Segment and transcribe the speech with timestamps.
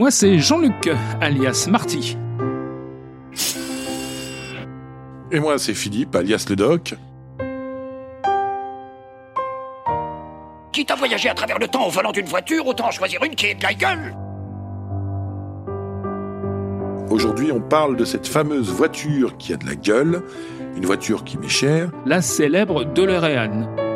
[0.00, 0.88] Moi, c'est Jean-Luc,
[1.20, 2.16] alias Marty.
[5.30, 6.94] Et moi, c'est Philippe, alias le Doc.
[10.72, 13.48] Quitte à voyager à travers le temps au volant d'une voiture, autant choisir une qui
[13.48, 14.16] est de la gueule?
[17.10, 20.22] Aujourd'hui, on parle de cette fameuse voiture qui a de la gueule,
[20.78, 21.90] une voiture qui m'est chère.
[22.06, 23.89] La célèbre DeLorean.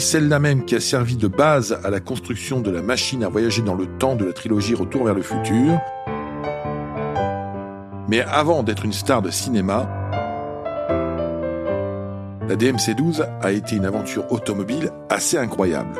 [0.00, 3.62] Celle-là même qui a servi de base à la construction de la machine à voyager
[3.62, 5.78] dans le temps de la trilogie Retour vers le futur.
[8.08, 9.88] Mais avant d'être une star de cinéma,
[12.48, 15.92] la DMC-12 a été une aventure automobile assez incroyable.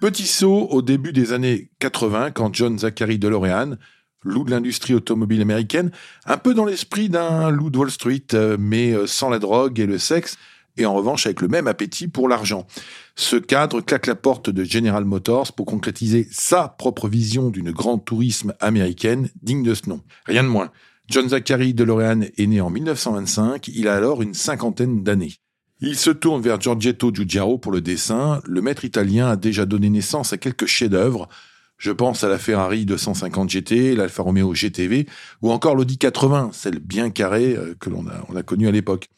[0.00, 3.78] Petit saut au début des années 80 quand John Zachary DeLorean,
[4.22, 5.90] loup de l'industrie automobile américaine,
[6.24, 9.80] un peu dans l'esprit d'un loup de Wall Street, euh, mais euh, sans la drogue
[9.80, 10.38] et le sexe,
[10.76, 12.68] et en revanche avec le même appétit pour l'argent.
[13.16, 18.04] Ce cadre claque la porte de General Motors pour concrétiser sa propre vision d'une grande
[18.04, 20.04] tourisme américaine digne de ce nom.
[20.26, 20.70] Rien de moins.
[21.08, 25.32] John Zachary DeLorean est né en 1925, il a alors une cinquantaine d'années.
[25.80, 28.40] Il se tourne vers Giorgetto Giugiaro pour le dessin.
[28.44, 31.28] Le maître italien a déjà donné naissance à quelques chefs-d'œuvre.
[31.76, 35.06] Je pense à la Ferrari 250 GT, l'Alfa Romeo GTV
[35.40, 39.08] ou encore l'Audi 80, celle bien carrée euh, que l'on a, a connue à l'époque.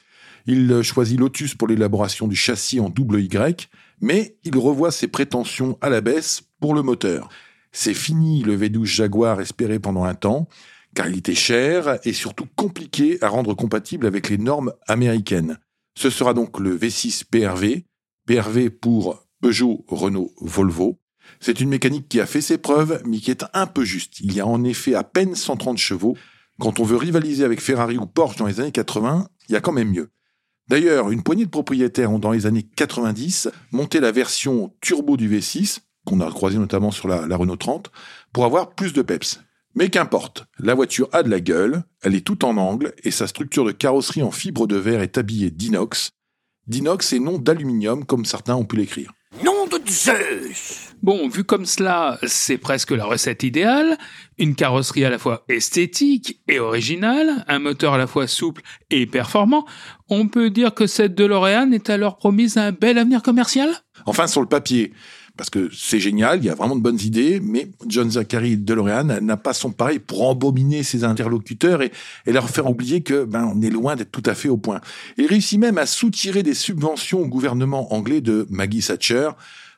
[0.46, 3.70] Il choisit Lotus pour l'élaboration du châssis en double Y,
[4.02, 7.30] mais il revoit ses prétentions à la baisse pour le moteur.
[7.72, 10.46] C'est fini le V12 Jaguar espéré pendant un temps,
[10.94, 15.58] car il était cher et surtout compliqué à rendre compatible avec les normes américaines.
[16.00, 17.84] Ce sera donc le V6 PRV,
[18.26, 20.98] PRV pour Peugeot, Renault, Volvo.
[21.40, 24.18] C'est une mécanique qui a fait ses preuves, mais qui est un peu juste.
[24.20, 26.16] Il y a en effet à peine 130 chevaux.
[26.58, 29.60] Quand on veut rivaliser avec Ferrari ou Porsche dans les années 80, il y a
[29.60, 30.08] quand même mieux.
[30.68, 35.28] D'ailleurs, une poignée de propriétaires ont dans les années 90 monté la version turbo du
[35.28, 37.92] V6, qu'on a croisé notamment sur la, la Renault 30,
[38.32, 39.42] pour avoir plus de peps.
[39.74, 43.28] Mais qu'importe, la voiture a de la gueule, elle est toute en angle et sa
[43.28, 46.10] structure de carrosserie en fibre de verre est habillée d'inox.
[46.66, 49.12] D'inox et non d'aluminium comme certains ont pu l'écrire.
[49.44, 53.96] Nom de Zeus Bon, vu comme cela, c'est presque la recette idéale.
[54.36, 58.60] Une carrosserie à la fois esthétique et originale, un moteur à la fois souple
[58.90, 59.64] et performant.
[60.10, 63.70] On peut dire que cette DeLorean est alors promise un bel avenir commercial?
[64.04, 64.92] Enfin, sur le papier,
[65.40, 69.22] parce que c'est génial, il y a vraiment de bonnes idées, mais John Zachary DeLorean
[69.22, 71.92] n'a pas son pareil pour embobiner ses interlocuteurs et,
[72.26, 74.82] leur faire oublier que ben on est loin d'être tout à fait au point.
[75.16, 79.30] Il réussit même à soutirer des subventions au gouvernement anglais de Maggie Thatcher,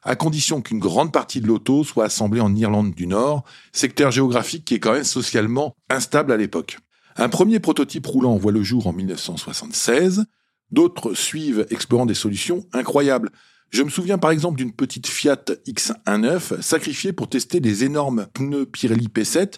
[0.02, 4.64] à condition qu'une grande partie de l'auto soit assemblée en Irlande du Nord, secteur géographique
[4.64, 6.78] qui est quand même socialement instable à l'époque.
[7.14, 10.24] Un premier prototype roulant voit le jour en 1976,
[10.72, 13.30] d'autres suivent explorant des solutions incroyables.
[13.72, 18.66] Je me souviens par exemple d'une petite Fiat X19 sacrifiée pour tester des énormes pneus
[18.66, 19.54] Pirelli P7.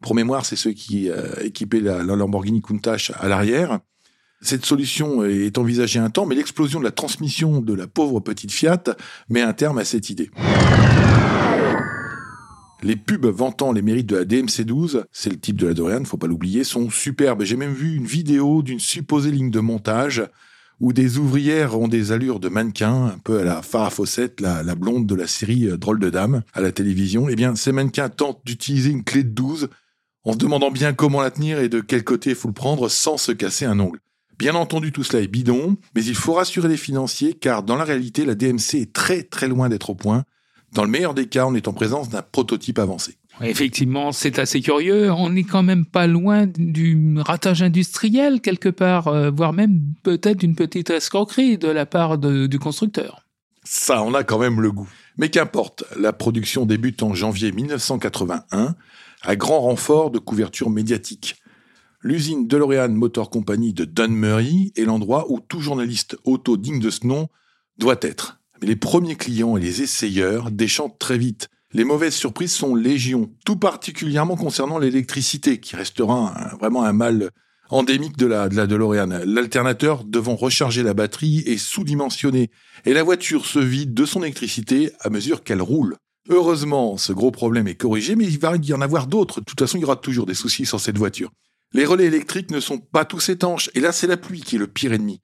[0.00, 3.80] Pour mémoire, c'est ceux qui euh, équipaient la, Lamborghini Countach à l'arrière.
[4.40, 8.52] Cette solution est envisagée un temps, mais l'explosion de la transmission de la pauvre petite
[8.52, 8.84] Fiat
[9.30, 10.30] met un terme à cette idée.
[12.84, 16.18] Les pubs vantant les mérites de la DMC12, c'est le type de la Dorian, faut
[16.18, 17.42] pas l'oublier, sont superbes.
[17.42, 20.22] J'ai même vu une vidéo d'une supposée ligne de montage
[20.80, 23.90] où des ouvrières ont des allures de mannequins, un peu à la Farah
[24.40, 27.72] la blonde de la série euh, Drôle de Dame, à la télévision, eh bien, ces
[27.72, 29.68] mannequins tentent d'utiliser une clé de 12
[30.24, 32.88] en se demandant bien comment la tenir et de quel côté il faut le prendre
[32.88, 34.00] sans se casser un ongle.
[34.38, 37.84] Bien entendu, tout cela est bidon, mais il faut rassurer les financiers car dans la
[37.84, 40.24] réalité, la DMC est très très loin d'être au point.
[40.72, 43.16] Dans le meilleur des cas, on est en présence d'un prototype avancé.
[43.42, 45.10] Effectivement, c'est assez curieux.
[45.12, 50.38] On n'est quand même pas loin du ratage industriel quelque part, euh, voire même peut-être
[50.38, 53.22] d'une petite escroquerie de la part du constructeur.
[53.64, 54.88] Ça, on a quand même le goût.
[55.18, 58.74] Mais qu'importe, la production débute en janvier 1981,
[59.22, 61.36] à grand renfort de couverture médiatique.
[62.02, 67.06] L'usine DeLorean Motor Company de Dunmurry est l'endroit où tout journaliste auto digne de ce
[67.06, 67.28] nom
[67.78, 68.38] doit être.
[68.60, 71.48] Mais les premiers clients et les essayeurs déchantent très vite.
[71.72, 77.30] Les mauvaises surprises sont légion, tout particulièrement concernant l'électricité, qui restera vraiment un mal
[77.70, 79.20] endémique de la, de la DeLorean.
[79.24, 82.50] L'alternateur devant recharger la batterie est sous-dimensionné,
[82.84, 85.96] et la voiture se vide de son électricité à mesure qu'elle roule.
[86.28, 89.40] Heureusement, ce gros problème est corrigé, mais il va y en avoir d'autres.
[89.40, 91.30] De toute façon, il y aura toujours des soucis sur cette voiture.
[91.72, 94.60] Les relais électriques ne sont pas tous étanches, et là c'est la pluie qui est
[94.60, 95.20] le pire ennemi.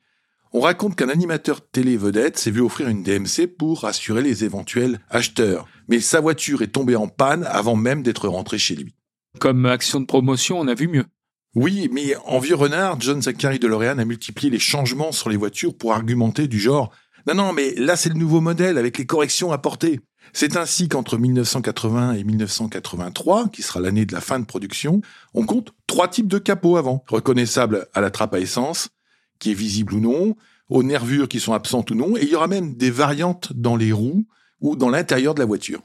[0.55, 5.01] On raconte qu'un animateur télé vedette s'est vu offrir une DMC pour rassurer les éventuels
[5.09, 5.67] acheteurs.
[5.89, 8.95] Mais sa voiture est tombée en panne avant même d'être rentrée chez lui.
[9.39, 11.07] Comme action de promotion, on a vu mieux.
[11.55, 15.37] Oui, mais en vieux renard, John Zachary de L'Oréal a multiplié les changements sur les
[15.37, 16.93] voitures pour argumenter du genre
[17.27, 20.01] non, non, mais là c'est le nouveau modèle avec les corrections apportées.
[20.33, 25.01] C'est ainsi qu'entre 1980 et 1983, qui sera l'année de la fin de production,
[25.35, 27.05] on compte trois types de capots avant.
[27.09, 28.89] Reconnaissables à la trappe à essence,
[29.43, 30.37] qui est visible ou non,
[30.69, 33.75] aux nervures qui sont absentes ou non, et il y aura même des variantes dans
[33.75, 34.25] les roues
[34.61, 35.83] ou dans l'intérieur de la voiture.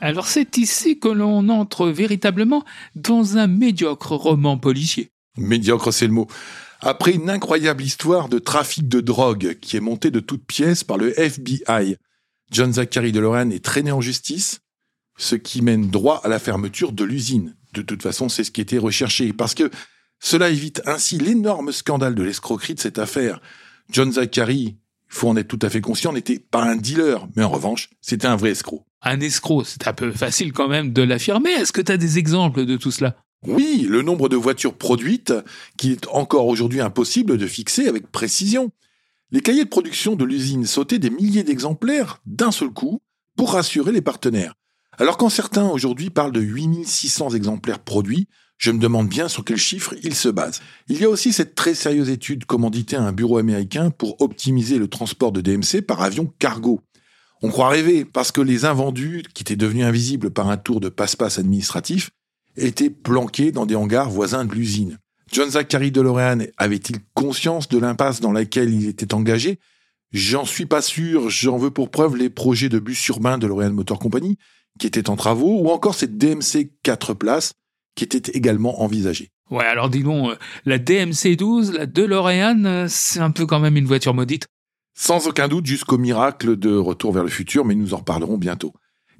[0.00, 5.10] Alors c'est ici que l'on entre véritablement dans un médiocre roman policier.
[5.36, 6.26] Médiocre, c'est le mot.
[6.80, 10.96] Après une incroyable histoire de trafic de drogue qui est montée de toutes pièces par
[10.96, 11.96] le FBI,
[12.50, 14.60] John Zachary DeLorean est traîné en justice,
[15.18, 17.54] ce qui mène droit à la fermeture de l'usine.
[17.74, 19.70] De toute façon, c'est ce qui était recherché, parce que
[20.20, 23.40] cela évite ainsi l'énorme scandale de l'escroquerie de cette affaire.
[23.90, 24.76] John Zachary, il
[25.08, 28.28] faut en être tout à fait conscient, n'était pas un dealer, mais en revanche, c'était
[28.28, 28.84] un vrai escroc.
[29.02, 31.50] Un escroc, c'est un peu facile quand même de l'affirmer.
[31.50, 33.16] Est-ce que tu as des exemples de tout cela?
[33.46, 35.32] Oui, le nombre de voitures produites,
[35.78, 38.70] qu'il est encore aujourd'hui impossible de fixer avec précision.
[39.30, 43.00] Les cahiers de production de l'usine sautaient des milliers d'exemplaires d'un seul coup
[43.36, 44.54] pour rassurer les partenaires.
[44.98, 48.28] Alors quand certains aujourd'hui parlent de 8600 exemplaires produits,
[48.60, 50.60] je me demande bien sur quel chiffre ils se basent.
[50.88, 54.78] Il y a aussi cette très sérieuse étude commanditée à un bureau américain pour optimiser
[54.78, 56.80] le transport de DMC par avion cargo.
[57.42, 60.90] On croit rêver parce que les invendus, qui étaient devenus invisibles par un tour de
[60.90, 62.10] passe-passe administratif,
[62.54, 64.98] étaient planqués dans des hangars voisins de l'usine.
[65.32, 69.58] John Zachary DeLorean avait-il conscience de l'impasse dans laquelle il était engagé?
[70.12, 73.72] J'en suis pas sûr, j'en veux pour preuve les projets de bus urbains de L'Oréal
[73.72, 74.36] Motor Company
[74.78, 77.52] qui étaient en travaux ou encore cette DMC 4 places
[77.94, 79.30] qui était également envisagée.
[79.50, 83.58] Ouais, alors dis donc, euh, la DMC 12, la DeLorean, euh, c'est un peu quand
[83.58, 84.46] même une voiture maudite.
[84.94, 88.72] Sans aucun doute jusqu'au miracle de Retour vers le futur, mais nous en reparlerons bientôt.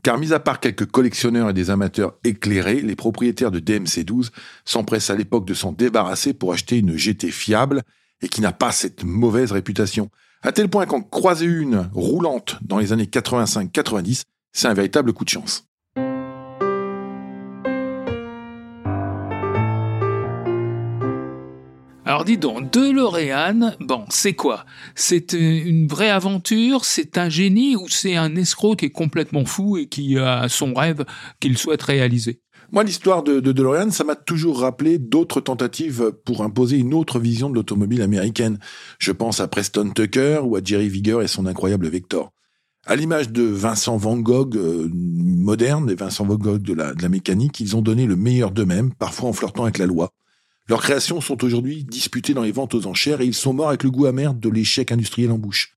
[0.03, 4.31] Car mis à part quelques collectionneurs et des amateurs éclairés, les propriétaires de DMC12
[4.65, 7.83] s'empressent à l'époque de s'en débarrasser pour acheter une GT fiable
[8.23, 10.11] et qui n'a pas cette mauvaise réputation.
[10.43, 15.25] À tel point qu'en croiser une roulante dans les années 85-90, c'est un véritable coup
[15.25, 15.70] de chance.
[22.11, 24.65] Alors dis donc, DeLorean, bon, c'est quoi?
[24.97, 26.85] C'est une vraie aventure?
[26.85, 30.75] C'est un génie ou c'est un escroc qui est complètement fou et qui a son
[30.75, 31.05] rêve
[31.39, 32.41] qu'il souhaite réaliser?
[32.73, 37.21] Moi, l'histoire de, de DeLorean, ça m'a toujours rappelé d'autres tentatives pour imposer une autre
[37.21, 38.59] vision de l'automobile américaine.
[38.99, 42.33] Je pense à Preston Tucker ou à Jerry Vigor et son incroyable Vector.
[42.87, 47.61] À l'image de Vincent Van Gogh euh, moderne et Vincent Van Gogh de la mécanique,
[47.61, 50.11] ils ont donné le meilleur d'eux-mêmes, parfois en flirtant avec la loi.
[50.71, 53.83] Leurs créations sont aujourd'hui disputées dans les ventes aux enchères et ils sont morts avec
[53.83, 55.77] le goût amer de l'échec industriel en bouche.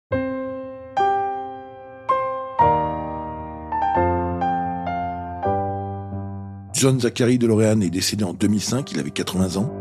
[6.75, 9.73] John Zachary de L'Oréal est décédé en 2005, il avait 80 ans.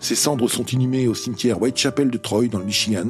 [0.00, 3.06] Ses cendres sont inhumées au cimetière Whitechapel de Troy dans le Michigan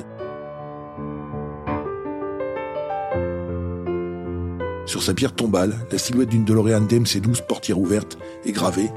[4.90, 8.90] Sur sa pierre tombale, la silhouette d'une DeLorean DMC-12 portière ouverte est gravée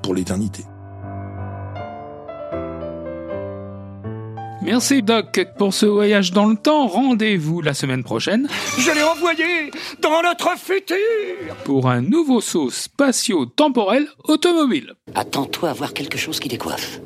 [0.00, 0.62] pour l'éternité.
[4.62, 6.86] Merci Doc pour ce voyage dans le temps.
[6.86, 8.46] Rendez-vous la semaine prochaine.
[8.78, 10.96] Je l'ai envoyé dans notre futur
[11.64, 14.94] pour un nouveau saut spatio-temporel automobile.
[15.16, 17.00] Attends-toi à voir quelque chose qui décoiffe.